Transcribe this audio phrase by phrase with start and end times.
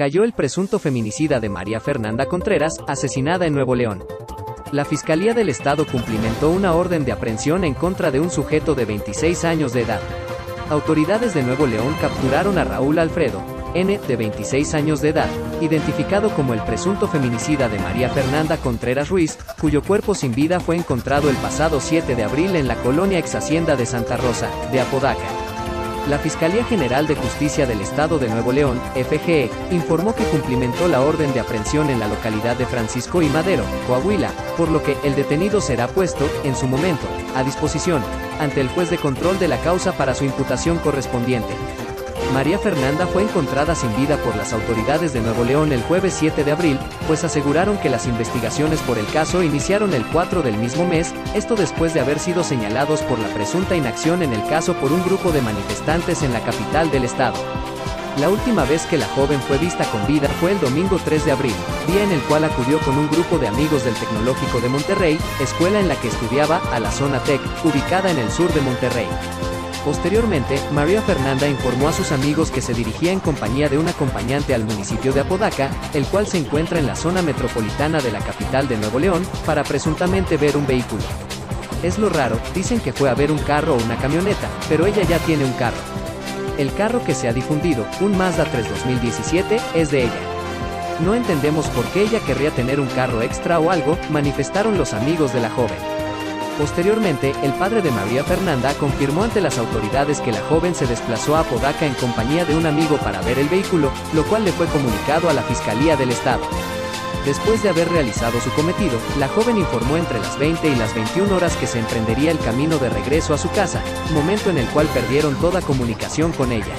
[0.00, 4.02] cayó el presunto feminicida de María Fernanda Contreras, asesinada en Nuevo León.
[4.72, 8.86] La Fiscalía del Estado cumplimentó una orden de aprehensión en contra de un sujeto de
[8.86, 10.00] 26 años de edad.
[10.70, 13.42] Autoridades de Nuevo León capturaron a Raúl Alfredo,
[13.74, 15.28] N, de 26 años de edad,
[15.60, 20.76] identificado como el presunto feminicida de María Fernanda Contreras Ruiz, cuyo cuerpo sin vida fue
[20.76, 24.80] encontrado el pasado 7 de abril en la colonia ex Hacienda de Santa Rosa, de
[24.80, 25.49] Apodaca.
[26.08, 31.02] La Fiscalía General de Justicia del Estado de Nuevo León, FGE, informó que cumplimentó la
[31.02, 35.14] orden de aprehensión en la localidad de Francisco y Madero, Coahuila, por lo que el
[35.14, 38.02] detenido será puesto, en su momento, a disposición,
[38.40, 41.54] ante el juez de control de la causa para su imputación correspondiente.
[42.32, 46.44] María Fernanda fue encontrada sin vida por las autoridades de Nuevo León el jueves 7
[46.44, 50.86] de abril, pues aseguraron que las investigaciones por el caso iniciaron el 4 del mismo
[50.86, 54.92] mes, esto después de haber sido señalados por la presunta inacción en el caso por
[54.92, 57.36] un grupo de manifestantes en la capital del estado.
[58.18, 61.32] La última vez que la joven fue vista con vida fue el domingo 3 de
[61.32, 61.54] abril,
[61.86, 65.80] día en el cual acudió con un grupo de amigos del Tecnológico de Monterrey, escuela
[65.80, 69.06] en la que estudiaba, a la zona TEC, ubicada en el sur de Monterrey.
[69.84, 74.54] Posteriormente, María Fernanda informó a sus amigos que se dirigía en compañía de un acompañante
[74.54, 78.68] al municipio de Apodaca, el cual se encuentra en la zona metropolitana de la capital
[78.68, 81.02] de Nuevo León, para presuntamente ver un vehículo.
[81.82, 85.02] Es lo raro, dicen que fue a ver un carro o una camioneta, pero ella
[85.04, 85.78] ya tiene un carro.
[86.58, 90.20] El carro que se ha difundido, un Mazda 3 2017, es de ella.
[91.02, 95.32] No entendemos por qué ella querría tener un carro extra o algo, manifestaron los amigos
[95.32, 95.99] de la joven.
[96.60, 101.38] Posteriormente, el padre de María Fernanda confirmó ante las autoridades que la joven se desplazó
[101.38, 104.66] a Podaca en compañía de un amigo para ver el vehículo, lo cual le fue
[104.66, 106.42] comunicado a la Fiscalía del Estado.
[107.24, 111.34] Después de haber realizado su cometido, la joven informó entre las 20 y las 21
[111.34, 114.86] horas que se emprendería el camino de regreso a su casa, momento en el cual
[114.88, 116.74] perdieron toda comunicación con ella.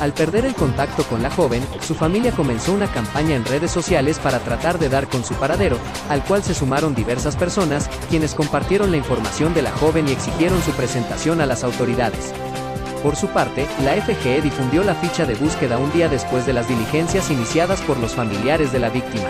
[0.00, 4.18] Al perder el contacto con la joven, su familia comenzó una campaña en redes sociales
[4.18, 5.76] para tratar de dar con su paradero,
[6.08, 10.62] al cual se sumaron diversas personas, quienes compartieron la información de la joven y exigieron
[10.62, 12.32] su presentación a las autoridades.
[13.02, 16.66] Por su parte, la FGE difundió la ficha de búsqueda un día después de las
[16.66, 19.28] diligencias iniciadas por los familiares de la víctima.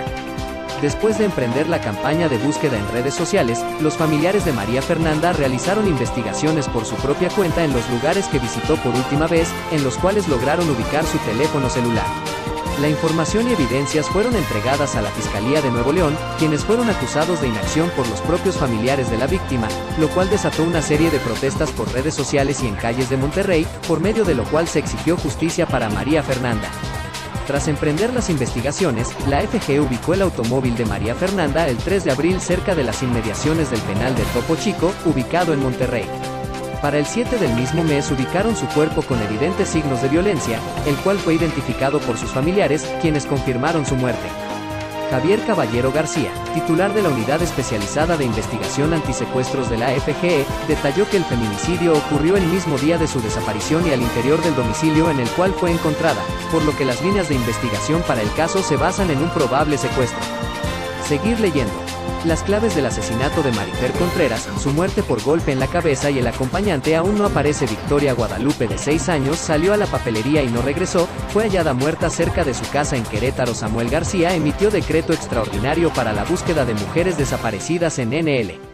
[0.82, 5.34] Después de emprender la campaña de búsqueda en redes sociales, los familiares de María Fernanda
[5.34, 9.84] realizaron investigaciones por su propia cuenta en los lugares que visitó por última vez, en
[9.84, 12.06] los cuales lograron ubicar su teléfono celular.
[12.80, 17.42] La información y evidencias fueron entregadas a la Fiscalía de Nuevo León, quienes fueron acusados
[17.42, 19.68] de inacción por los propios familiares de la víctima,
[19.98, 23.66] lo cual desató una serie de protestas por redes sociales y en calles de Monterrey,
[23.86, 26.70] por medio de lo cual se exigió justicia para María Fernanda.
[27.50, 32.12] Tras emprender las investigaciones, la FG ubicó el automóvil de María Fernanda el 3 de
[32.12, 36.04] abril cerca de las inmediaciones del penal de Topo Chico, ubicado en Monterrey.
[36.80, 40.94] Para el 7 del mismo mes ubicaron su cuerpo con evidentes signos de violencia, el
[40.98, 44.28] cual fue identificado por sus familiares, quienes confirmaron su muerte.
[45.10, 51.08] Javier Caballero García, titular de la Unidad Especializada de Investigación Antisecuestros de la FGE, detalló
[51.10, 55.10] que el feminicidio ocurrió el mismo día de su desaparición y al interior del domicilio
[55.10, 56.22] en el cual fue encontrada,
[56.52, 59.76] por lo que las líneas de investigación para el caso se basan en un probable
[59.78, 60.20] secuestro.
[61.08, 61.89] Seguir leyendo.
[62.24, 66.18] Las claves del asesinato de Marifer Contreras, su muerte por golpe en la cabeza y
[66.18, 67.66] el acompañante aún no aparece.
[67.66, 72.10] Victoria Guadalupe de 6 años salió a la papelería y no regresó, fue hallada muerta
[72.10, 73.54] cerca de su casa en Querétaro.
[73.54, 78.69] Samuel García emitió decreto extraordinario para la búsqueda de mujeres desaparecidas en NL.